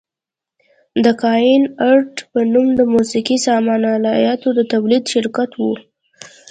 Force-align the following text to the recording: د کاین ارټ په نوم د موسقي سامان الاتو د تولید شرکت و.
د 1.03 1.05
کاین 1.23 1.63
ارټ 1.91 2.15
په 2.31 2.39
نوم 2.53 2.67
د 2.79 2.81
موسقي 2.93 3.37
سامان 3.47 3.81
الاتو 3.95 4.49
د 4.57 4.59
تولید 4.73 5.03
شرکت 5.13 5.51
و. 5.57 5.61